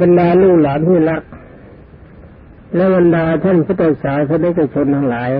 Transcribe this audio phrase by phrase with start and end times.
[0.00, 1.22] บรรดาลูกหลานที่รัก
[2.74, 5.32] และบรรดาท่านพุทธศาสนิกชนทั้งหลาย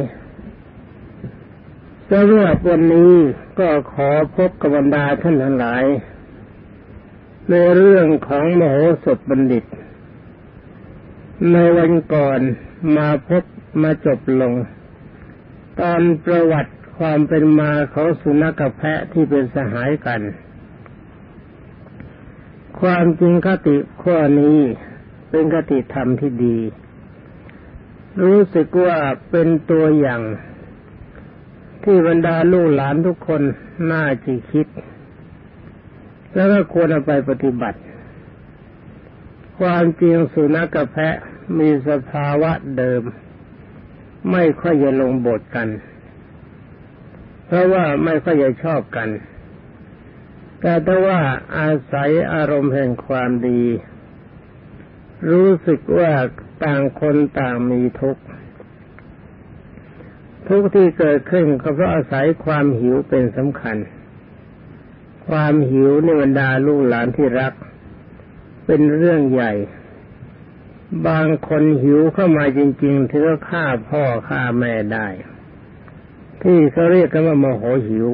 [2.10, 3.12] สำหรับวันนี้
[3.58, 5.84] ก็ขอพบกับบรรดาท่านทั้งหลาย
[7.50, 9.64] ในเรื่องของมโหสถบัณฑิต
[11.52, 12.40] ในวันก่อน
[12.96, 13.44] มาพบ
[13.82, 14.52] มาจบลง
[15.80, 20.20] ตอนประวัติความเป็นมาของสุนัขกับแพะที่เป็นสหายกัน
[22.82, 24.58] ความจริงคติข้อนี้
[25.30, 26.58] เป็นคติธรรมที่ดี
[28.24, 28.98] รู้สึกว่า
[29.30, 30.22] เป็นตัวอย่าง
[31.84, 33.42] ที่บรรดาลูกหลานทุกคน
[33.92, 34.66] น่าจะคิด
[36.34, 37.78] แล้วก็ควรเอาไปปฏิบัติ
[39.58, 41.16] ความจริงสุนัขกับแพะ
[41.58, 43.02] มีสภาวะเดิม
[44.32, 45.68] ไม่ค่อยจะลงบทกัน
[47.46, 49.08] เพราะว่าไม่ค่อยจะชอบกัน
[50.62, 51.20] แต่ถ้าว่า
[51.58, 53.62] อาศัยอารมณ์แห่งความดี
[55.30, 56.12] รู้สึกว่า
[56.64, 58.22] ต่างคนต่างมีทุกข์
[60.48, 63.76] ทุกที่เกิดขึ้นก็เพราะอาศัยความหิวเป็นสำคัญ
[65.26, 67.52] ความหิวในบรรดาลูกหลานที่รัก
[68.66, 69.52] เป็นเรื่องใหญ่
[71.08, 75.06] บางคนหิวเข้ามาจริง ๆ ถือว่าฆ่าพ่อฆ่าแม่ได้
[76.42, 78.06] ที่เขาเรียกกันว่าโมโหหิว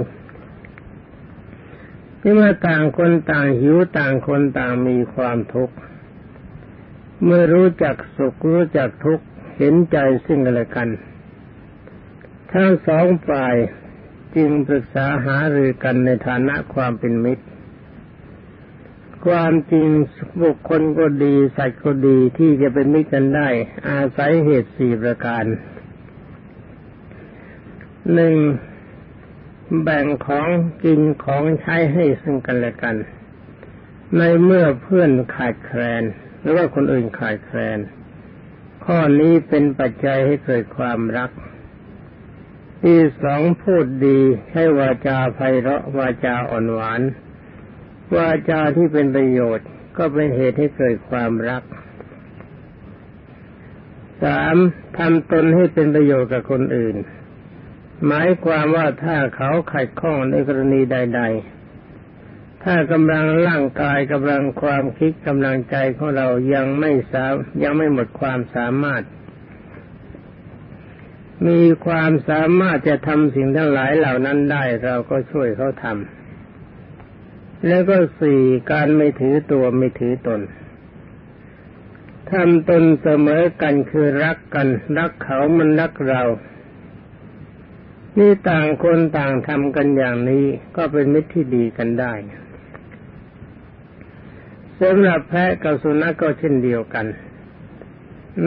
[2.29, 5.75] ที่เมื่อต่างคนต่างหิวต่างคนต่างมีความทุกข์
[7.25, 9.25] เมื่อรู้จักสุขรู้จักทุกข์
[9.59, 10.89] เห็นใจซึ่งกันและกัน
[12.53, 13.55] ทั้งสองฝ่าย
[14.37, 17.45] จึงปรึกษาหารือกันในฐานะความเป็นมิตร
[19.27, 19.89] ความจริง
[20.42, 23.48] บุคคลก็ดีสัตว์ก็ดีที่จะเป็นมิตรกันได้
[23.89, 25.45] อาศัยเหตุสี่ประการ
[28.15, 28.37] หนึ่ง
[29.83, 30.48] แบ่งของ
[30.84, 32.97] กินของใช้ให้ซึ่งกันและกัน
[34.16, 36.02] ในเมื่อเพื่อนขาดแคลน
[36.41, 37.78] หรือว่าคนอื่นขาดแคลน
[38.84, 41.30] ข้อนี้เป็นปัจจัยให้เกิดความรัก
[42.83, 44.20] ที่สองพูดดี
[44.52, 47.01] ให้วาจาไพเราะวาจาอ่อนหวาน
[48.17, 51.62] วาจาที่เป็นประโยชน์ก็เป็นเหตุให้เกิดความรัก
[54.23, 54.57] สาม
[54.96, 56.96] ทำตนให้เป็นประโยชน์กับคนอื่น
[58.07, 61.23] หมายความว่าถ้าเขาขัดข้องในกรณีใด
[61.97, 67.27] ๆ ถ้ากำลังร่างกายกำลังความคิดกำลังใจของเรายังไม่สา
[67.63, 69.03] ยังไม่หมดความสามารถ
[71.47, 80.41] มีความสามารถจะทำสิ่งทั้งหลายเหล่านั้นได้เราก็ช่วยเขาทำแล้วก็สี่การไม่ถือตัวไม่ถือตน
[82.31, 86.23] ทำตนเสมอกันคือรักกัน รักเขามันรักเรา
[88.18, 90.45] นี่ต่างคนต่างทำกันอย่างนี้
[90.77, 92.12] ก็เป็นมิตรที่ดีกันได้
[94.80, 97.07] สำหรับแพะกับสุนัขกก็เช่นเดียวกัน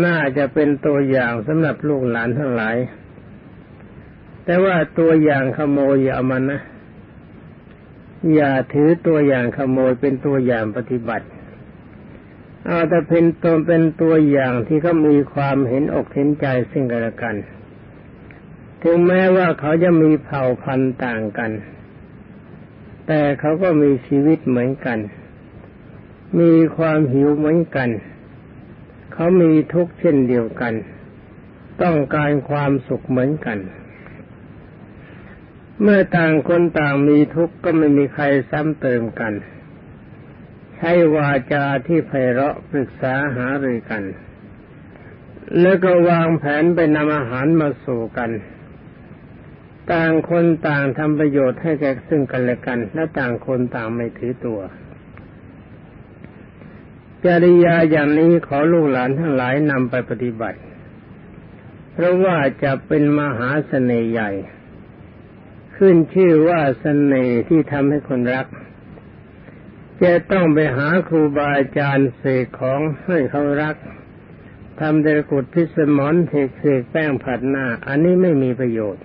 [0.05, 2.77] น่าจะเป็นตัวอย่างสำหรับลูกหลานทั้งหลาย
[4.45, 6.61] แต่ว่าตัวอย่างขโมยอย่ามันนะ
[8.35, 11.27] อย่าถือตัวอย่างขโมยเป็นตัวอย่างปฏิบัติ
[12.65, 17.35] เอาแต่เป็นตัวเป็นตัวอย่างที่เขามีความเห็นอกเห็นใจซึ่งกันและกัน
[18.83, 21.51] ถึงแม้ว่าเขาจะมีเผ่าพันธุ์ต่างกัน
[23.07, 24.99] แต่เขาก็มีชีวิตเหมือนกัน
[26.39, 27.89] มีความหิวเหมือนกัน
[29.13, 30.73] เขามีทุกข์เช่นเดียวกัน
[31.83, 33.59] ต้องการความสุขเหมือนกัน
[35.81, 39.33] เมื่อต่างคนต่างมีทุกข์ก็ไม่มีใครซ้ำเติมกัน
[40.75, 44.03] ใช้วาจาที่ไพเราะปรึกษาหารือกัน
[45.59, 48.31] แล้วก็วางแผนไปนำอาหารมาสู่กัน
[49.93, 54.59] ต่างคนต่างทำประโยชน์ให้แก่ซึ่งกันและกัน และต่างคนต่างไม่ถือตัว
[57.25, 60.59] จริยาอย่างนี้ขอลูกหลานทั้งหลายนำไปปฏิบัติ
[61.93, 64.31] เพราะว่าจะเป็นมหาเสน่ห์ใหญ่
[65.77, 68.47] ขึ้นชื่อว่าเสน่ห์ที่ทำให้คนรัก
[70.03, 73.75] จะต้องไปหาครูบาอาจารย์เสกของให้เขารัก
[74.79, 79.03] ทำเดรกุดพิสมอนเทกเสกแป้งผัดหน้า อันนี้ไม่มีประโยชน์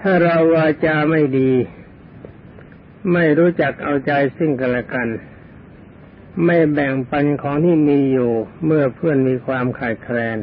[0.00, 1.52] ถ้าเราวาจาไม่ดี
[3.12, 5.08] ไม่รู้จักเอาใจซึ่งกันและกัน
[6.44, 8.32] ไม่แบ่งปันของที่มีอยู่
[8.66, 10.38] เมื่อเพื่อนมีความขาดแคลน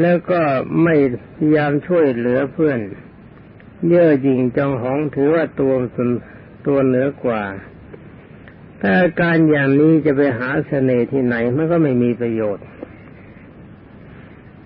[0.00, 0.40] แล้วก็
[0.82, 0.94] ไม่
[1.36, 2.78] พยายามช่วยเหลือเพื่อน
[3.88, 6.10] เย่อหยิ่งจองหองถือว่าตัวสน
[6.66, 7.42] ตัวเหนือกว่า
[8.82, 12.66] ถ้าการอย่างนี้จะไปหาเสน่ห์ที่ไหนมันก็ไม่มีประโยชน์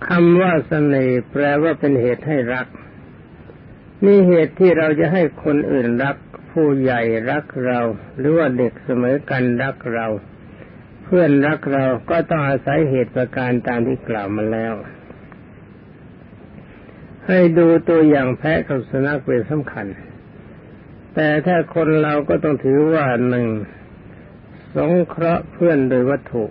[0.08, 2.66] คำว่าเสน่ห์แปลว่าเป็นเหตุให้รัก
[4.04, 6.16] นี่เหตุที่เราจะให้คนอื่นรัก
[6.50, 7.80] ผู้ใหญ่รักเรา
[8.18, 10.06] หรือว่าเด็กเสมอกันรักเรา
[11.04, 14.74] เพื่อนรักเราก็ต้องอาศัยเหตุประการตามที่กล่าวมาแล้ว
[17.26, 19.86] ให้ดูตัวอย่างแพะกับสุนัขเป็นสำคัญ
[21.14, 23.48] แต่ถ้าคนเราก็ต้องถือว่าหนึ่ง
[24.74, 26.44] สงเคราะห์เพื่อนโดยวัตถุ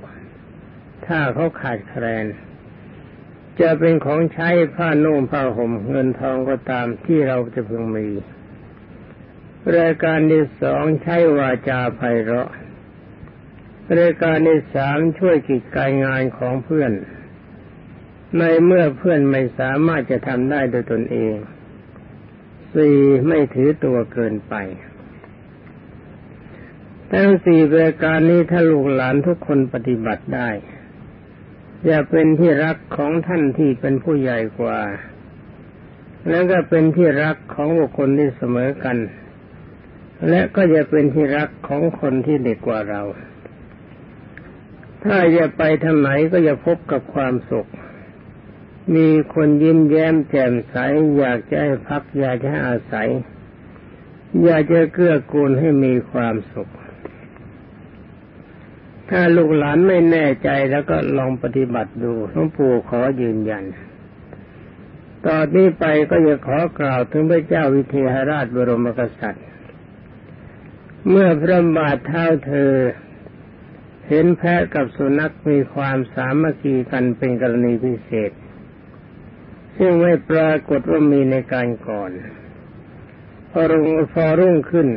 [1.06, 2.26] ถ้าเขาขาดแคลน
[3.62, 8.08] จะเป็นของใช้ผ้านุ่งผ้าห่มเงินทองก็ตามที่เราจะพึงมี
[9.78, 12.50] รายการที่สองใช้วาจาไพเราะ
[14.00, 16.92] รายการที่สามช่วยกิจการงานของเพื่อน
[18.38, 21.34] ในเมื่อเพื่อนไม่สามารถจะทำได้โดยตนเอง
[22.74, 22.98] สี่
[23.28, 24.56] ไม่ถือตัวเกินไป
[27.12, 30.50] ทั้งสี่รายการนี้ถ้าลูกหลานทุกคนปฏิบัติได้
[31.90, 34.80] จะเป็นที่รักของท่านที่เป็นผู้ใหญ่กว่า
[36.30, 38.98] แล้วก็เป็นที่รักของบุคคลที่เสมอกัน
[40.30, 43.02] และก็จะเป็นที่รักของคนที่เด็กกว่าเรา
[45.04, 47.70] ถ้าจะไปทางไหนก็จะพบกับความสุข
[48.96, 50.76] มีคนยิ้มแย้มแจ่มใส
[51.18, 53.10] อยากจะให้พักอยากจะให้อาศัย
[54.44, 56.72] อยากจะเกื้อกูลให้มีความสุข
[59.10, 63.64] ถ้าลูกหลานไม่แน่ใจแล้วก็ลองปฏิบัติดูหลวงปู่ขอยืนยัน
[65.26, 69.46] ตอนนี้ไปก็จะขอกล่าวถึงพระเจ้าวิเทหราชบรมกษัตริย์
[71.10, 72.74] เมื่อพระบาทเท้าเธอ
[74.08, 78.32] เห็นแพะกับสุนัขมีความสามัคคีกันเป็นกรณีพิเศษ
[79.78, 82.12] ซึ่งไม่ปรากฏว่ามีในการก่อน
[83.52, 84.88] พอรุ่งพอรุ่งขึ้น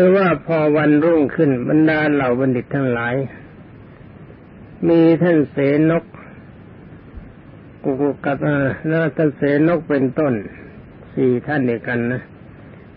[0.00, 3.14] คือว่าพอวันรุ่งขึ้นบรรดาเหล่าบัณฑิตทั้งหลาย
[4.88, 5.56] มีท่านเส
[5.90, 6.04] นก
[7.84, 8.38] กุกุกัต
[8.88, 10.34] แล้วท่านเสนกเป็นต้น
[11.12, 12.22] สี่ท่านเดียวกันนะ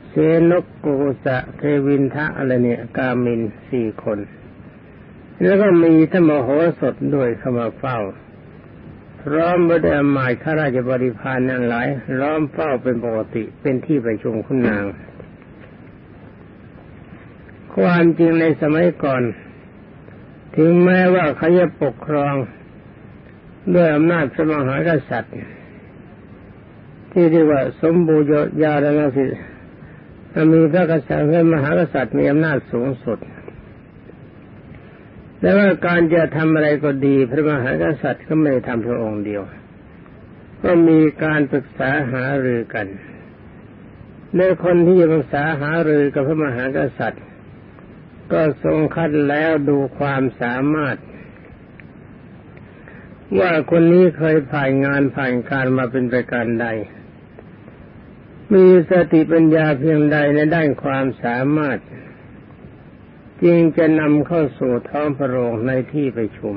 [0.10, 0.16] เส
[0.52, 4.20] นกกุกุสะเทวินทะอะไรเนี่ย กามินสี่คน
[5.44, 6.50] แล้วก็มีท่านมโห
[6.80, 7.98] สถด้วยเข้ามาเฝ้า
[9.22, 11.88] พร้อมบด้หมายข้าราชบริพารนั่นหลาย
[12.20, 14.86] ล้อมเฝ้าเป็นปกติเป็นที่ประชุมคุณนาง
[17.76, 19.24] ความจริงในสมัยก่อน
[20.56, 22.36] ถึงแม้ว่าเขาจะปกครอง
[23.74, 25.36] ด้วยอำนาจสมหากษัตริย์
[27.12, 28.30] ที่เรียกว่าสมบูรณ์
[28.64, 29.26] ยาดนสิ
[30.54, 33.20] มีพระกษัตริย์เป็นมหากษัตริย์มีอำนาจสูงสุด
[35.40, 39.42] แต่ว่าการจะทำอะไรก็ดี พระมหากษัตริย์ก็ไม่ได้ทำเพียงองค์เดียว
[40.64, 42.88] ก็มีการปรึกษาหารือกัน
[44.38, 47.24] ในคนที่จะปรึกษาหารือกับพระมหากษัตริย์
[48.32, 50.98] ก็ทรงคัดแล้วดูความสามารถ
[53.40, 56.68] ว่าคนนี้เคยผ่านงานผ่านการมาเป็นประการใด
[58.54, 61.80] มีสติปัญญาเพียงใดในด้านความสามารถ
[63.44, 66.56] จึงจะนำเข้าสู่ท้องพระโรงในที่ประชุม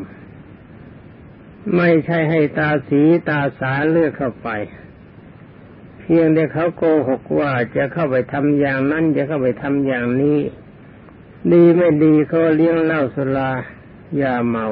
[1.77, 4.49] ไม่ใช่ให้ตาสีตาสาเลือกเข้าไป
[6.01, 10.39] เพียงแต่เขาโกหกว่าจะเข้าไปทำอย่างนั้นจะเข้าไปทำอย่างนี้
[11.53, 13.51] ดีไม่ดีเขาเลี้ยงเหล้าสุรา
[14.21, 14.67] ยาเมา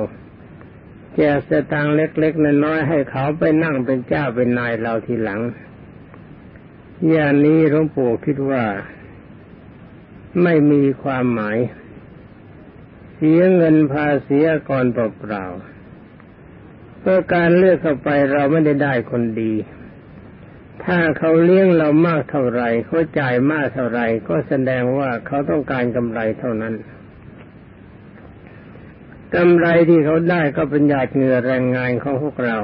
[1.15, 5.41] แจกสตางค์เล็กๆน้อยๆให้เขาไปนั่งเป็นเจ้าเป็นนายเราทีหลัง
[7.11, 8.65] อย่างนี้หลวงปู่คิดว่า
[10.43, 11.59] ไม่มีความหมาย
[13.15, 14.39] เสียเงินภาษี
[14.69, 19.53] ก่อนเปล่าๆเพราะการเลือกเข้าไปเราไม่ได้ได้คนดี
[20.85, 26.75] ถ้าเขาเลี้ยงเรามากเท่าไรเขาจ่ายมากเท่าไรก็แสดงว่าเขาต้องการกำไรเท่านั้น
[29.35, 32.57] กำไรที่เขาได้ก็เป็นหยาดเหงื่อแรงงานของพวกเรา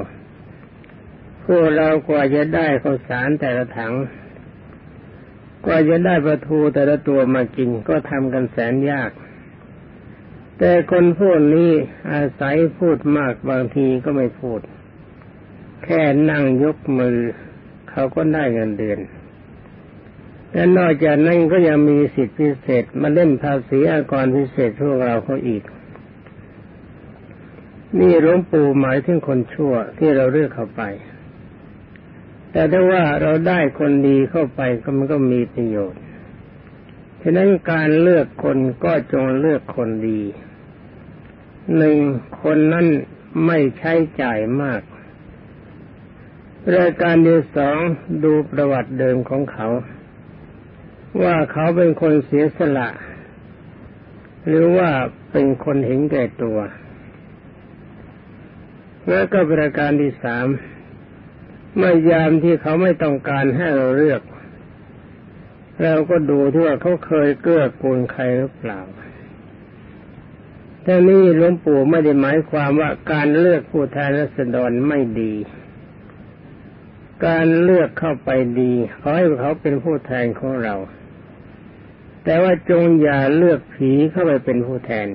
[1.46, 3.94] พวกเรากว่าจะได้ข้าวสารแต่ละถัง
[5.64, 9.10] กว่าจะได้ประทูแต่ละตัวมากินก็ทำกันแสนยาก
[10.58, 11.70] แต่คนพวกนี้
[12.12, 14.60] อาศัยพูดมากบางทีก็ไม่พูด
[15.84, 17.18] แค่นั่งยกมือ
[18.00, 18.98] เขาก็ได้เงินเดือน
[20.52, 25.62] และนอกจากนั้นก็ยังมีสิทธิพิเศษมาเล่นภาษีอากรพิเศษพวกเราเขาอีก
[27.98, 30.82] นี่หลวงปู่หมายถึงคนชั่วที่เราเลือกเข้าไป
[32.52, 36.00] แต่ถ้าว่าเราได้คนดีเข้าไปก็มันก็มีประโยชน์
[37.22, 40.20] ฉะนั้นการเลือกคนก็จงเลือกคนดี
[41.76, 41.98] หนึ่ง
[42.42, 42.86] คนนั้น
[43.46, 44.82] ไม่ใช้จ่ายมาก
[46.76, 47.78] รายการที่สอง
[48.24, 49.68] ดูประวัติเดิมของเขา
[51.22, 52.88] ว่าเขาเป็นคนเสียสละ
[54.46, 54.90] หรือว่า
[55.32, 56.58] เป็นคนเห็นแก่ตัว
[59.08, 60.46] แล้วก็ประการที่สาม
[61.76, 64.22] เมื่อยามที่เขาไม่ต้องการให้เราเลือก
[65.82, 68.80] เราก็ดูที่ว่าเขาเคยเกื้อกูลใครหรือเปล่า
[70.82, 75.34] แต่นี่หลวงปู่ไม่ได้หมายความว่าการเลือกผู้แทนรัศดรไม่ดี
[77.26, 80.74] การเลือกเข้าไปดี ขอให้เขาเป็นผู้แทนของเรา
[82.24, 85.08] แต่ว่าจงอย่าเลือกผีเข้าไปเป็นผู้แทน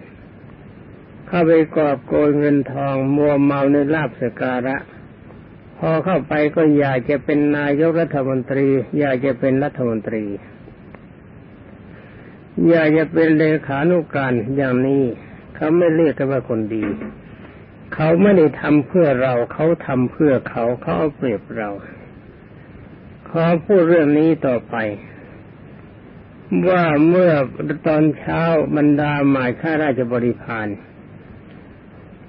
[1.27, 4.77] เข้าไปกอบโกยเงินทองมัวเมาในลาบสการะ
[5.77, 8.67] พอเข้าไปก็อยากจะเป็นนายกรัฐมนตรี
[8.99, 10.23] อยากจะเป็นรัฐมนตรี
[12.69, 15.03] อยากจะเป็นเลขานุการอย่างนี้
[15.55, 16.83] เขาไม่เรียกกันว่าคนดี
[17.93, 21.69] เขาไม่ได้ทำเพื่อเราเขาทำเพื่อเขาเขาเอาเปรียบเรา
[23.29, 24.75] ขอพูดเรื่องนี้ต่อไป
[26.69, 27.31] ว่าเมื่อ
[27.87, 28.41] ตอนเช้า
[28.75, 30.67] บรรดาหมายข้าราชบริพาร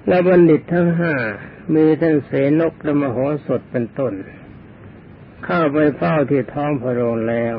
[0.08, 1.14] และบัณฑิตทั้งห้า
[1.74, 2.30] มีท่านเส
[2.60, 3.16] นกและมโห
[3.46, 4.12] สถเป็นต้น
[5.44, 7.56] เข้าไปเฝ้าที่ท้องพระโรงแล้ว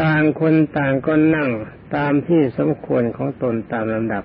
[0.00, 1.50] ต่างคนต่างก็นั่ง
[1.96, 4.24] ตามที่สมควรของตนตามลำดับ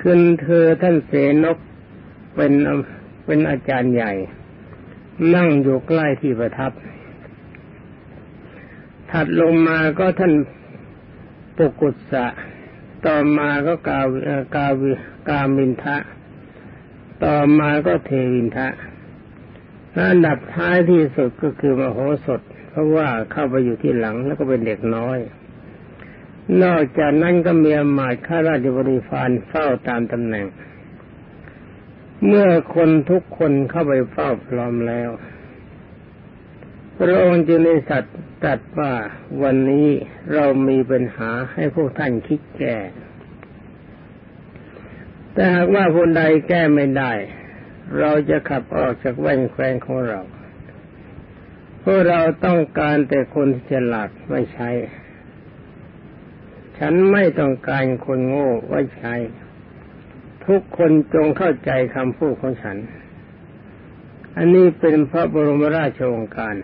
[0.00, 1.12] คืนเธอท่านเส
[1.44, 1.58] นก
[2.34, 2.52] เป็น
[3.26, 4.12] เป็นอาจารย์ใหญ่
[5.34, 6.72] นั่งอยู่ใกล้ที่ประทับ
[9.10, 10.32] ถัดลงมาก็ท่าน
[11.56, 12.26] ปุกุสะ
[13.06, 14.06] ต่อมาก็กาว
[14.56, 14.92] กาวิ
[15.28, 15.96] กามินทะ
[17.24, 18.68] ต่อมาก็เทวินทะ
[20.10, 22.40] อันดับท้ายที่สุดก็คือมโหสถ
[22.70, 25.18] เพราะว่าเข้าไปอยู่ที่หลังแล้วก็เป็นเด็กน้อย
[26.62, 30.46] นอกจากนั้นก็มีอมาตย์ข้าราชบริพารเฝ้าตามตำแหน่ง
[32.26, 35.10] เมื่อคนทุกคนเข้าไปเฝ้าพร้อมแล้ว
[36.98, 38.92] พระองค์จึงได้สัตว์ตัดว่า
[39.42, 39.88] วันนี้
[40.34, 42.76] เรามีปัญหาให้พวกท่านคิดแก้
[45.32, 47.12] แต่หากว่าคนใดแก้ไม่ได้
[47.98, 50.20] เราจะขับออกจากแว่นแควนของเรา
[51.80, 54.70] เพราะเราต้องการแต่คนที่ฉลาดไม่ใช่
[56.78, 59.14] ฉันไม่ต้องการคนโง่ไว้ใช้
[60.46, 62.76] ทุกคนจงเข้าใจคำพูดของฉัน
[64.36, 66.54] อันนี้เป็นพระบรมราชโองการ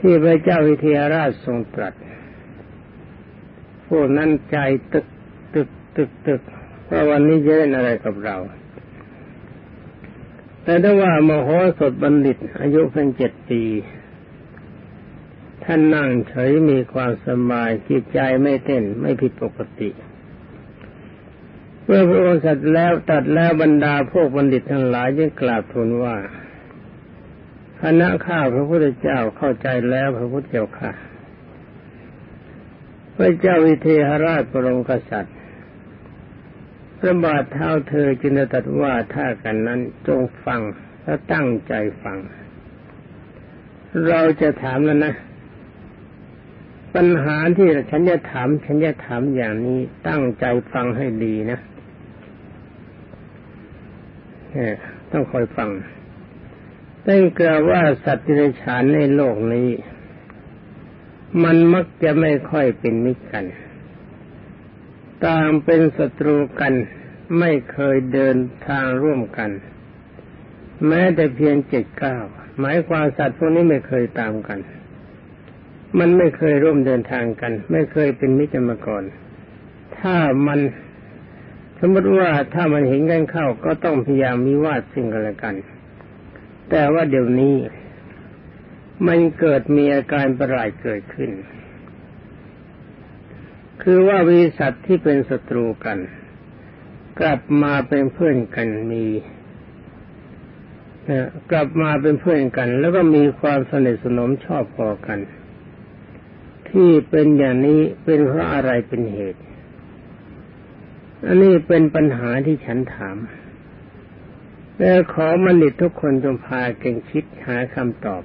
[0.00, 1.94] ที่พระเจ้าวิเทหราชทรงตรัส
[3.88, 4.56] พวกนั้นใจ
[4.92, 5.06] ตึก
[5.54, 6.40] ตึกตึกตึก
[6.90, 8.36] ว่าวันนี้จะเล่นอะไรกับเรา
[10.62, 13.62] แต่ถ้าว่ามโหสถบัณฑิต อายุเพียงเจ็ดปี
[15.66, 19.90] ท่านนั่งเฉยมีความสบายจิตใจไม่เต้นไม่ผิดปกติ
[21.84, 26.16] เมื่อพระองค์สัตว์แล้วตัดแล้วบรรดาพวกบัณฑิตทั้งหลายยังกราบทูลว่า
[27.80, 30.92] คณะข้าพระพุทธเจ้าเข้าใจแล้วพระพุทธเจ้าค่ะ
[33.16, 35.36] พระเจ้าวิเทหราชปรงกษัตริย์
[36.98, 40.60] พระบาทเท้าเธอจึงตัดว่าถ้ากันนั้นจงฟัง
[41.02, 42.18] และตั้งใจฟัง
[44.08, 45.14] เราจะถามแล้วนะ
[46.96, 51.58] ปัญหาที่ฉันจะถามฉันจะถามอย่างนี้ตั้งใจฟังให้ดีนะ
[55.12, 55.70] ต้องคอยฟัง
[57.06, 59.70] ตั้งกล่าวว่าสัตว์ที่ฉานในโลกนี้
[61.44, 63.44] มันมักจะไม่ค่อยเป็นมิตรกัน
[65.24, 66.74] ต่างเป็นศัตรูกัน
[67.38, 68.36] ไม่เคยเดิน
[68.68, 69.50] ทางร่วมกัน
[70.86, 72.16] แม้แต่เพียงเจ็ดเก้า
[72.58, 74.58] หมายความสัตว์พวกนี้ไม่เคยตามกัน
[75.98, 79.04] มันไม่เคยร่วมเดินทางกัน ไม่เคยเป็นมิตรมาก่อน
[79.98, 80.60] ถ้ามัน
[81.78, 85.54] สมมติว่าถ้ามันเห็นกันเข้าก็ต้องพยายามมีวาดสิ่งกันละกัน
[86.70, 87.56] แต่ว่าเดี๋ยวนี้
[89.06, 91.30] มันเกิดมีอาการประหลาดเกิดขึ้น
[93.82, 95.98] คือว่าวิสัตว์ที่เป็นศัตรูกัน
[97.20, 99.04] กลับมาเป็นเพื่อนกันมี
[101.50, 105.18] กลับมาเป็นเพื่อนกัน แล้วก็มีความสนิทสนมชอบพอกัน
[106.70, 109.40] ที่เป็นอย่างนี้เป็นเพราะอะไรเป็นเหตุ
[111.26, 113.16] อันนี้เป็นปัญหาที่ฉันถาม
[114.78, 118.22] และขอมนิตทุกคนจงพาเก่งคิดหาคำตอบ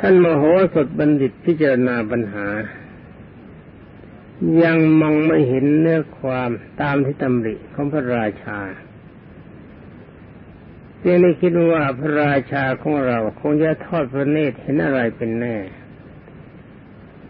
[0.00, 0.42] ท่านมโห
[0.74, 2.46] สถบัณฑิตพิจารณาปัญหา
[4.64, 6.50] ยังมองไม่เห็นเนื้อความ
[6.80, 8.60] ตามที่ตำริของพระราชา
[11.04, 15.56] จึงได้คิดว่าพระราชาของเราคงจะทอดพระเนตรเห็นอะไรเป็นแน่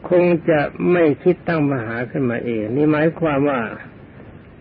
[0.08, 0.60] คงจะ
[0.92, 3.60] ไม่คิดตั้งมหาขึ้นมาเอง นี่หมายความว่า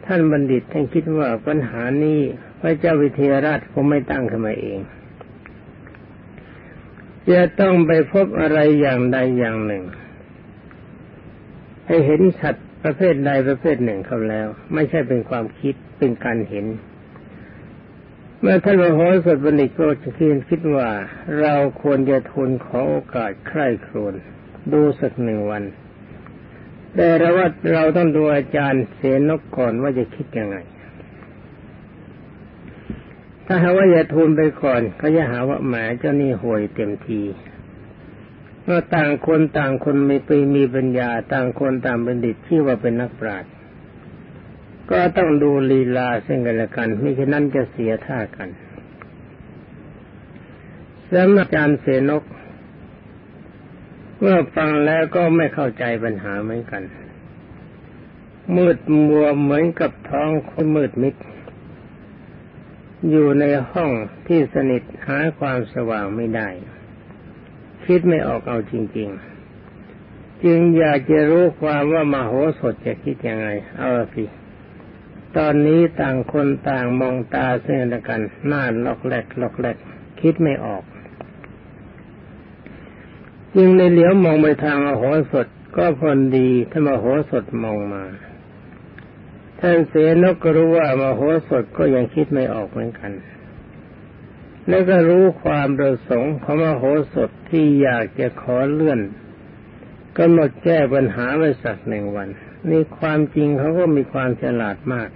[0.06, 2.20] ท่านบัณฑิตท่านคิดว่าปัญหานี้
[2.62, 4.80] พระเจ้าวิเทหราชคงไม่ตั้งขึ้นมาเอง
[7.32, 9.84] จะต้องไปพบอะไรอย่างใดอย่างหนึ่ง
[11.88, 16.66] ให้เห็นสัตว์ประเภทใดประเภทหนึ่งเขาแล้ว ไม่ใช่เป็นความคิดเป็นการเห็น
[18.42, 20.90] เมื่อท่านมโหสถบัณฑิตก็จะคิดคิดว่า
[21.42, 24.14] เราควรจะทูลขอโอกาสใคร่ครวญ
[24.74, 25.64] ดูสักหนึ่งวัน
[26.96, 30.58] แต่เราว่าเราต้องดูอาจารย์เสนกก่อนว่าจะคิดยังไง
[33.46, 37.22] ถ้าหาว่าอย่าทูลไปก่อนเขาจะหาว่าแหมเจ้านี่ห่วยเต็มที
[38.64, 43.52] เมื่อต่างคนต่างคนมีปีมีปัญญา ต่างคนต่างบัณฑิตที่ว่าเป็นนักปราชญ์
[44.92, 48.50] ก็ต้องดูลีลาซึ่งกันและกันมิฉะนั้นจะเสียท่ากัน
[51.14, 52.24] สำหรับอาจารย์เสนก
[54.20, 56.84] เมื่อฟังแล้วก็ไม่เข้าใจปัญหาเหมือนกัน
[58.56, 58.78] มืด
[59.08, 61.16] มัวเหมือนกับท้องคนมืดมิด
[63.10, 63.92] อยู่ในห้อง
[64.28, 66.50] ที่สนิทหาความสว่างไม่ได้
[67.86, 69.10] คิดไม่ออกเอาจริง
[69.76, 74.24] ๆ จึงอยากจะรู้ความว่ามโหสถจะคิดยังไง เอาสิ
[75.36, 79.78] ตอนนี้ต่างคนต่างมองตาซึ่งกัน หน้าล็อกแหลกล็อกแหลก
[80.22, 80.84] คิดไม่ออก
[83.56, 88.04] จึงในเหลียวมองไปทางมโหสถก็พอดีถ้ามโหสถมองมา
[89.60, 89.94] ท่านเส
[90.24, 93.12] นกก็รู้ว่ามโหสถก็ยังคิดไม่ออกเหมือนกัน
[94.68, 99.00] แล้วก็รู้ความประสงค์ของมโหสถที่อยากจะขอเลื่อน
[100.18, 102.30] ก็หมดแก้ปัญหาไว้สักหนึ่งวัน
[102.70, 105.10] นี่ความจริงเขาก็มีความฉลาดมาก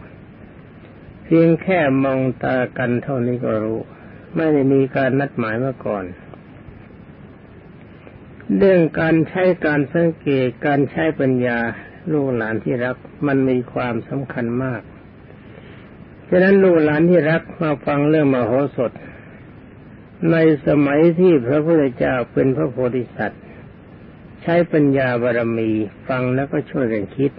[1.24, 3.80] เพียงแค่มองตากันเท่านี้ก็รู้
[4.36, 6.06] ไม่ได้มีการนัดหมายมาก่อน
[8.58, 11.60] เรื่องการใช้การสังเกตการใช้ปัญญา
[12.12, 14.82] ลูกหลานที่รักมันมีความสำคัญมาก
[16.30, 18.92] ฉะนั้นลูกหลานที่รักมาฟังเรื่องมโหสถ
[20.32, 23.42] ในสมัยที่พระพุทธเจ้าเป็นพระโพธิสัตว์
[24.44, 25.70] ใช้ปัญญาบารมี
[26.08, 27.32] ฟังแล้วก็ช่วยกันคิด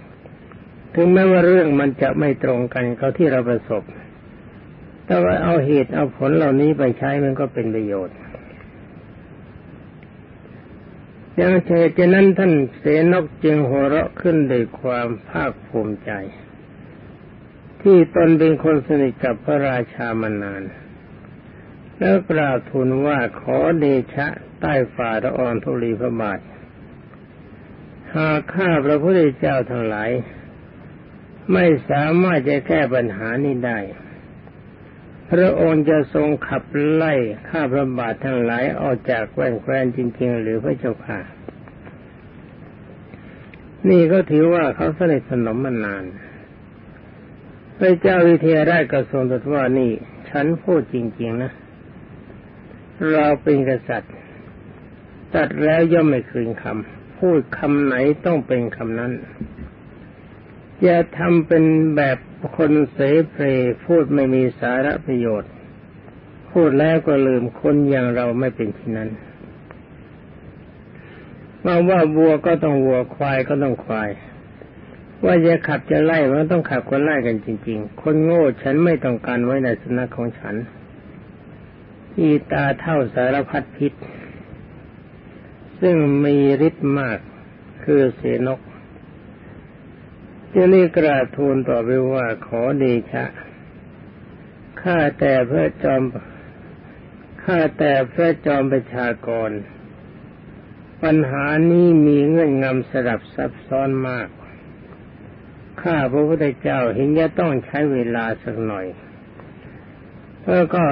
[0.95, 3.83] ถึงแม้ว่าเรื่องมันจะไม่ตรงกันกับที่เราประสบ
[5.05, 8.17] แต่ว่าเอาเหตุเอาผลเหล่านี้ไปใช้มันก็เป็นประโยชน์
[11.39, 16.11] ยังเฉะนั้นท่านเสนกจึงหัวเราะขึ้นด้วยความภาคภูมิใจ
[17.81, 20.63] ที่ตนเป็นคนสนิทกับพระราชามานาน
[21.99, 23.85] แล้วกราบทูลว่าขอเด
[24.15, 24.27] ชะ
[24.59, 26.39] ใต้ฝ่าละออนทุลีพระบาท
[28.17, 30.09] หากข้าพระพุทธเจ้าทั้งหลาย
[31.53, 33.79] ไม่สามารถจะแก้ปัญหานี้ได้
[35.31, 37.13] พระองค์จะทรงขับไล่
[37.49, 41.19] ข้าพระบาททั้งหลายออกจากแคว้นแคว้นจริง ๆ หรือพระเจ้าค่ะ
[43.89, 46.03] นี่ก็ถือว่าเขาสนิทสนมมานาน
[47.77, 49.91] พระเจ้าวิเทหราชกระทรงตรัสว่านี่
[50.29, 51.51] ฉันพูดจริง ๆ นะ
[53.11, 54.13] เราเป็นกษัตริย์
[55.33, 57.95] ตัดแล้วย่อมไม่คืนคำ พูดคำไหน
[58.25, 59.11] ต้องเป็นคำนั้น
[60.83, 61.63] อย่าทำเป็น
[61.95, 62.17] แบบ
[62.57, 62.97] คนเส
[63.31, 63.45] เพล
[63.85, 65.51] พูดไม่มีสาระประโยชน์
[66.51, 69.09] พูดแล้วก็ลืมคนอย่างเราไม่เป็นเช่นั้น
[71.65, 74.09] มาว่าวัวก็ต้องวัวควายก็ต้องควาย
[75.25, 80.55] ว่าจะขับจะไล่มันต้องขับคนไล่กันจริง ๆ คนโง่ฉันไม่ต้องการไว้ในสนัขของฉัน
[82.19, 83.91] อีตาเท่าสารพัดพิษ
[85.85, 87.19] ซึ่งมีฤทธิ์มาก
[87.83, 88.61] คือเสนก
[90.53, 93.25] จะนี่กราทูลต่อไปว่าขอเดชะ
[94.81, 96.01] ข้าแต่พระจอม
[97.43, 99.49] ข้าแต่พระจอมประชากร
[101.03, 104.27] ปัญหานี้มีเงื่อนงำสลับซับซ้อนมาก
[105.81, 108.85] ข้าพระพุทธเจ้าเห็นจะต้องใช้เวลาสักหน่อย
[110.49, 110.83] แล้วก็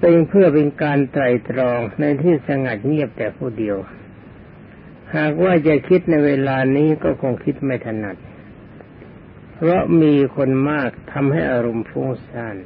[0.00, 3.76] เป็นเพื่อเป็นการไตรตรองในที่สงัดเงียบแต่ผู้เดียว
[5.16, 8.16] หากว่าจะคิดในเวลานี้ก็คงคิดไม่ถนัด
[9.54, 12.56] เพราะมีคนมากทำให้อารมณ์ฟุ้งซ่าน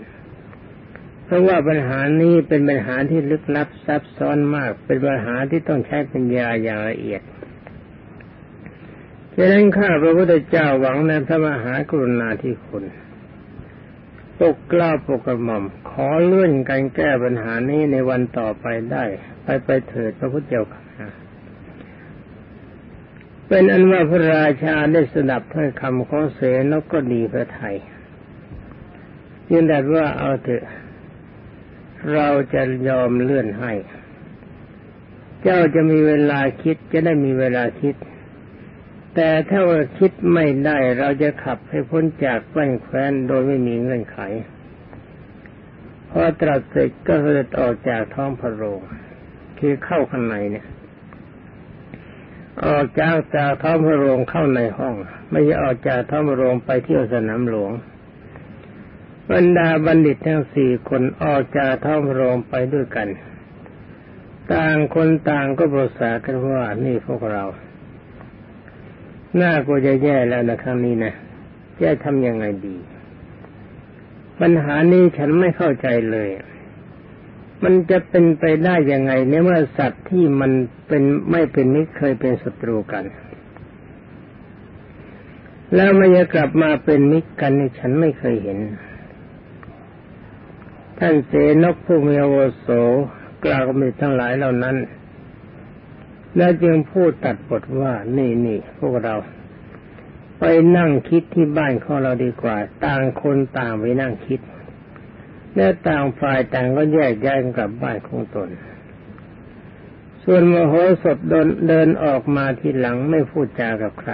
[1.25, 7.23] เพราะว่าปัญหานี้เป็นปัญหาที่ลึกลับซับซ้อนมาก เป็นปัญหาที่ต้องใช้ปัญญาอย่างละเอียด
[9.37, 12.85] ฉะนั้นข้าพระพุทธเจ้าหวังในพระมหากรุณาธิคุณ
[14.41, 19.05] ปกกล้าปกกระหม่อม ขอเลื่อนการแก้ปัญหานี้ในวันต่อไปได้
[19.45, 20.83] ไปไปเถิดพระพุทธเจ้าค่ะ
[23.49, 27.77] เป็นอันว่าพระราชาได้สดับถ้อยคำของเสนก็ดีพระไทย
[29.51, 30.65] ยืนยันว่าเอาเถอะ
[32.13, 33.73] เราจะยอมเลื่อนให้
[35.43, 37.95] เจ้าจะมีเวลาคิดจะได้มีเวลาคิด
[39.15, 44.19] แต่ถ้าว่าคิดไม่ได้เราจะขับให้พ้นจากแว่นแคว้นโดยไม่มีเงื่อนไข
[46.11, 48.81] พอตรัสเสร็จก็เสด็จออกจากท้องพระโรง
[49.59, 50.67] คือเข้าข้างในเนี่ย
[52.67, 54.95] ออกจากจากท้องพระโรงเข้าในห้อง
[55.31, 57.73] ไม่ใช่ออกจากท้องพระโรงไปเที่ยวสนามหลวง
[59.31, 63.09] บรรดาบัณฑิตทั้งสี่คนออกจากท้องพระโรงไปด้วยกัน
[64.53, 67.45] ต่างคนต่างก็ปรึกษากันว่านี่พวกเรา
[69.37, 71.15] หน้าก็จะแย่แล้วนะครั้งนี้นะ
[71.83, 72.77] จะทำยังไงดี
[74.41, 76.29] ปัญหานี้ฉันไม่เข้าใจเลย
[77.65, 80.53] มันจะเป็นไปได้ยังไงในเมื่อสัตว์ที่มัน
[80.89, 83.05] เป็นไม่เป็นมิตรเคยเป็นศัตรูกัน
[85.75, 88.59] แล้วมันจะกลับมาเป็นมิตรกันนี่ฉันไม่เคยเห็น
[90.99, 92.69] ท่านเสนกผู้มีอโวโส
[93.45, 94.77] กล่าวกับมิตรทั้งหลายเหล่านั้น
[96.37, 99.15] แล้วจึงพูดตัดบทว่านี่นี่พวกเรา
[100.39, 100.45] ไป
[100.77, 104.41] นั่งคิดที่บ้านของเราดีกว่า ต่างคนต่างไปนั่งคิด
[105.57, 108.49] และต่างฝ่ายต่างก็แยกย้ายกลับบ้านของตน
[110.25, 114.13] ส่วนมโหสถเดินเดินออกมาทีหลังไม่พูดจากับใคร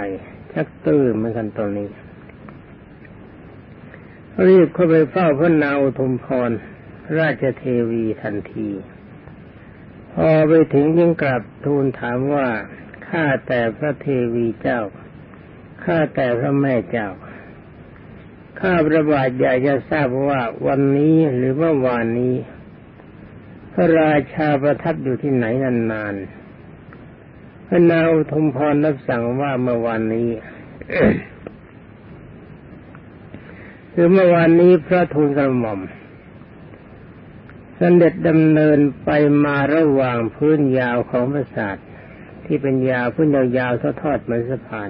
[0.53, 1.89] ชักตื้อเหมือนกันตอนนี้
[4.47, 6.51] รีบเข้าไปเฝ้าพระนาวทุมพร
[7.19, 8.69] ราชเทวีทันที
[10.15, 12.47] พอไปถึงยิ่งกลับทูลถามว่า
[13.07, 14.81] ข้าแต่พระเทวีเจ้า
[15.83, 17.09] ข้าแต่พระแม่เจ้า
[18.59, 22.35] ข้าประบาทอยากจะทราบว่าวันนี้หรือเมื่อวานนี้
[23.73, 30.29] พระราชาประทับอยู่ที่ไหนนานๆพระนางอุทมพรรับสั่งว่าเมื่อวานนี้
[33.93, 35.79] คือเมื่อวานนี้พระทูลกระหม่อม
[37.81, 39.09] สเด็จดำเนินไป
[39.43, 41.77] มาระหว่างพื้นยาวของปราสาท
[42.45, 44.89] ที่เป็นยาวพื้นยาวๆทอดเหมือนสะพาน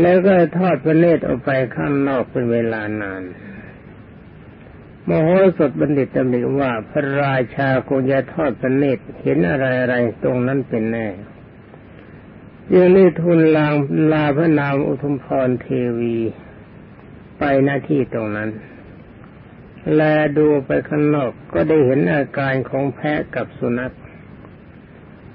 [0.00, 3.22] แล้วก็ทอดพระเนตรออกไปข้างนอกเป็นเวลานาน
[5.08, 11.08] มโหสถบัณฑิตตำหนิว่าพระราชาคงจะทอดพระเนตรเห็นอะไรอะไรตรงนั้นเป็นแน่
[12.74, 13.74] ยังได้ทูลลาง
[14.12, 15.66] ลาพระนามอุทุมพรเท
[15.98, 16.16] วี
[17.38, 18.50] ไปหน้าที่ตรงนั้น
[19.92, 20.02] แล
[20.38, 23.94] ดูไปข้างนอกก็ได้เห็นอาการของแพะกับสุนัข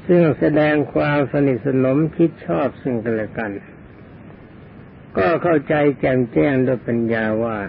[0.07, 3.51] ซึ่งแสดงความสนิทสนมคิดชอบซึ่งกันและกัน
[5.17, 7.59] ก็เข้าใจแจ่มแจ้งด้วยปัญญาว่า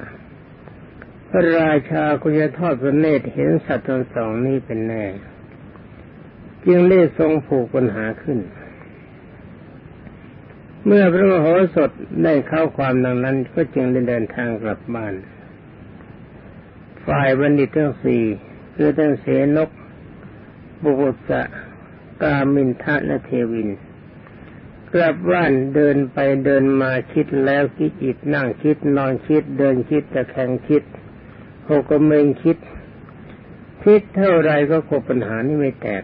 [1.29, 5.05] พระราชาคุณจะทอดพระเนตรเห็นสัตว์ทั้งสองนี้เป็นแน่
[6.67, 8.39] จึงได้ทรงผูกปัญหาขึ้น
[10.87, 11.91] เมื่อพระมโหสถ
[12.25, 15.15] ได้เข้าความดังนั้นก็จึงได้เดินทางกลับบ้าน
[17.11, 18.25] ฝ่ายบัณฑิตทั้งสี่
[18.75, 19.71] คือทั้งเสนก
[20.83, 21.43] บุกษะ
[22.23, 23.69] กามินทะและเทวิน
[24.95, 30.83] กลับบ้านเดินไปเดินมาคิดแล้วคิดอีกนั่งคิดนอนคิดเดินคิดตะแคงคิด
[31.71, 32.59] หกเมงคิด
[33.85, 36.03] คิดเท่าไรก็คบปัญหานี้ไม่แตก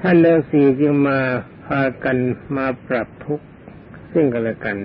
[0.00, 1.18] ท่านเรื่องสี่จึงมา
[1.66, 2.16] พากัน
[2.56, 3.46] มาปรับทุกข์
[4.12, 4.76] ซึ่งกันและกัน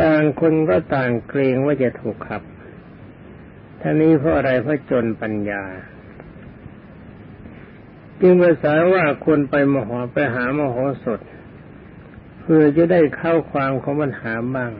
[0.00, 2.42] ต่างคนก็ต่างเกรงว่าจะถูกขับ
[3.84, 5.62] ท่านี้เพราะอะไรเพราะจนปัญญา
[8.20, 11.20] จึงภาษาว่าควรไปมโหไปหามโหสถ
[12.40, 14.72] เพื่อจะได้เข้าความของปัญหาบ้าง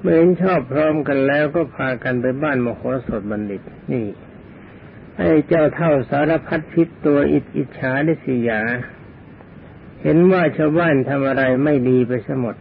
[0.00, 3.62] เมื่อเห็นชอบพร้อมกันแล้วก็พากันไปบ้านมโหสถบัณฑิต
[3.92, 4.06] นี่
[5.16, 8.62] ไอ้เจ้าเท่าสารพัดพิษตัวอิจอิจฉาได้สิยา
[10.02, 12.54] เห็นว่าชาวบ้านทำอะไรไม่ดีไปสมด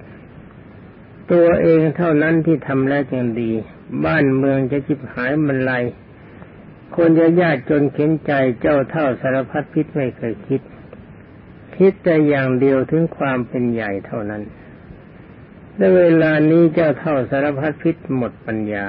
[1.31, 3.51] ตัวเองเท่านั้นที่ทำแล้วยังดี
[4.05, 5.73] บ้านเมืองจะจิบหายมันไร
[6.95, 10.61] คนจะยากจนเข็นใจเจ้าเท่าสารพัดพิษไม่เคยคิด
[11.77, 14.43] คิดแต่อย่างเดียวถึงความเป็นใหญ่เท่านั้น
[15.77, 18.87] ในเวลานี้เจ้าเท่าสารพัดพิษหมดปัญญา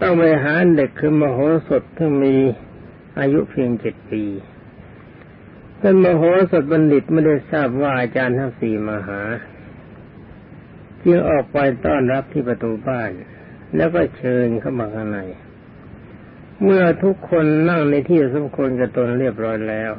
[0.00, 2.34] ต้องไปหาเด็กคือมโหสถที่มี
[3.18, 4.24] อายุเพียงเจ็ดปี
[5.78, 9.20] เป็นมโหสถบัณฑิตไม่ได้ทราบว่าอาจารย์ทั้งสี่มาหา
[11.04, 13.10] จึงออกไปต้อนรับที่ประตูบ้าน
[13.76, 15.20] แล้วก็เชิญเข้ามาข้างใน
[16.62, 19.92] เมื่อทุกคนนั่งในที่สมควรกับตนเรียบร้อยแล้ว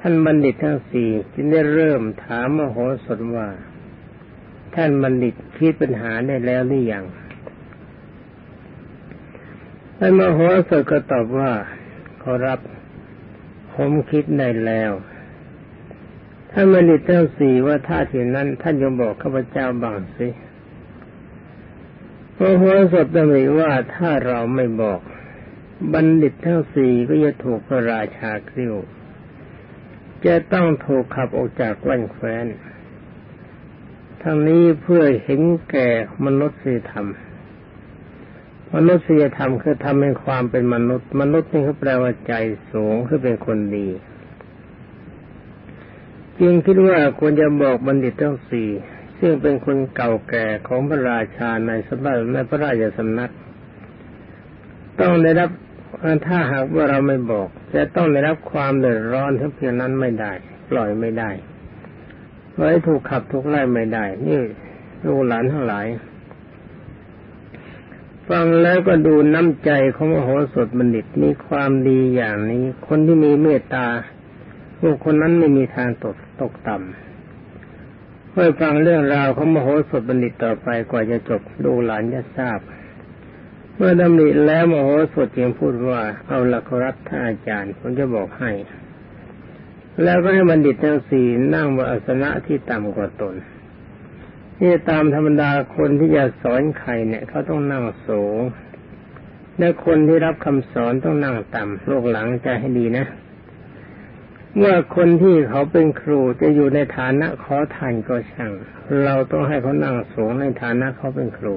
[0.00, 3.48] ท่านบัณฑิตทั้งสี่จึงได้เริ่มถามมโหสถว่า
[4.74, 7.04] ท่านบัณฑิตคิดปัญหาได้แล้วหรือยัง
[9.98, 11.52] ท่านมโหสถก็ตอบว่า
[12.22, 12.60] ขอรับ
[13.74, 14.92] ผมคิดได้แล้ว
[16.52, 20.28] ท่านบัณฑิตทั้งสี่ว่าถ้าเช่นนั้น ท่านยงบอกข้าพเจ้าบ้างสิ
[22.36, 25.00] พระหัวสดตำหนิว่าถ้าเราไม่บอก
[25.92, 28.74] บัณฑิตทั้งสี่ก็จะถูกพระราชากริ้ว
[30.26, 32.46] จะต้องถูกขับออกจากแว่นแคว้น
[34.22, 35.88] ทั้งนี้เพื่อเห็นแก่
[36.24, 37.08] มนุษยธรรม
[38.74, 42.32] มนุษยธรรมคือทำให้ความเป็นมนุษย์ มนุษย์นี่เขาแปลว่าใจ
[42.70, 43.88] สูงคือเป็นคนดี
[46.40, 48.68] จึงคิดว่าควรจะบอกบัณฑิตทั้งสี่
[49.18, 53.32] ซึ่งซึ่งเป็นคนเก่าแก่ของพระราชาในสมัยในพระราชสำนัก
[55.00, 55.50] ต้องได้รับ
[56.26, 60.32] ถ้าหากว่าเราไม่บอก จะต้องได้รับความเดือดร้อนทั้งเพียงนั้นไม่ได้
[60.70, 61.30] ปล่อยไม่ได้
[62.56, 64.40] ไว้ถูกขับถูกไล่ไม่ได้ นี่
[65.04, 65.86] ลูกหลานทั้งหลาย
[68.28, 73.86] ฟังแล้วก็ดูน้ำใจของมโหสถบัณฑิตมีความดีอย่างนี้ คนที่มีเมตตา
[74.82, 82.58] บุคคลนั้นไม่มีทางตกตกต่ำเมื่อฟังเรื่องราวของมโหสถบัณฑิตต่อไปกว่าจะจบดูหลานจะทราบ
[83.76, 88.50] เมื่อดำริแล้วมโหสถจึงพูดว่าเอาละครับท่านอาจารย์ผมจะบอกให้
[90.02, 93.34] แล้วก็ให้บัณฑิตทั้งสี่นั่งบนอาสนะที่ต่ำกว่าตน
[94.60, 98.38] นี่ตามธรรมดาคนที่จะสอนใครเนี่ยเขาต้องนั่งสูง
[99.58, 103.06] และคนที่รับคำสอนต้องนั่งต่ำลูกหลังใจให้ดีนะ
[104.58, 108.52] เมื่อคนที่เขาเป็นครูจะอยู่ในฐานะขอทานก็ช่าง
[109.04, 111.56] เราต้องให้เขานั่งสูงในฐานะเขาเป็นครู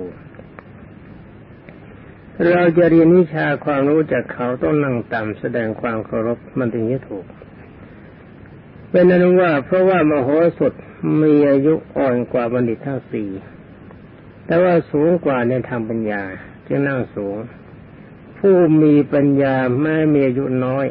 [2.50, 7.26] เราจะเรียนวิชาความรู้จากเขาต้องนั่งต่ำแสดงความเคารพมันถึงจะถูก
[8.90, 10.74] เป็นนั้นว่าเพราะว่ามโหสถ
[11.24, 13.30] มีอายุอ่อนกว่าบัณฑิตทั้งสี่
[14.46, 16.24] แต่ว่าสูงกว่าในทางปัญญา
[16.68, 17.36] จึงนั่งสูง
[18.38, 20.88] ผู้มีปัญญาแม้มีอายุน้อย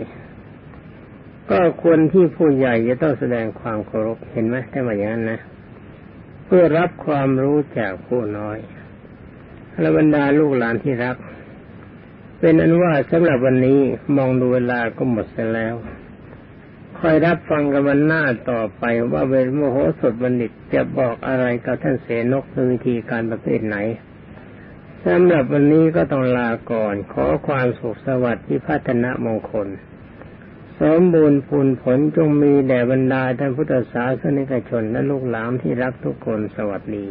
[1.51, 5.41] ก็ควรที่ผู้ใหญ่จะต้องแสดงความเคารพเห็นไหมถ้าว่าอย่างนั้นนะ
[6.45, 8.59] เพื่อรับความรู้จากผู้น้อย
[9.79, 11.17] และบรรดาลูกหลานที่รัก
[12.41, 13.81] เป็นอันว่าสำหรับวันนี้
[14.17, 15.75] มองดูเวลาก็หมดไปแล้ว
[16.99, 18.83] คอยรับฟังกันวันหน้าต่อไป
[19.13, 23.77] ว่าเวรโมโหสดบัณฑิตจะบอกอะไรกับท่านเสนกในวิธีการประเภทไหน
[25.07, 29.69] สำหรับวันนี้ก็ต้องลาก่อน ขอความสุขสวัสดิ์ที่พัฒนามงคล
[30.83, 37.07] สมบูรณ์ผลผลจงมีแด่บรรดาท่านพุทธศาสนิกชนและลูกหลานที่รักทุกคนสวัสดี